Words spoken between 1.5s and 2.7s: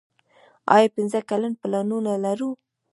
پلانونه لرو؟